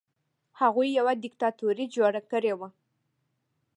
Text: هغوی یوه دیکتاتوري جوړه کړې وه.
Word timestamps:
هغوی 0.61 0.87
یوه 0.99 1.13
دیکتاتوري 1.23 1.85
جوړه 1.95 2.21
کړې 2.31 2.53
وه. 2.59 2.69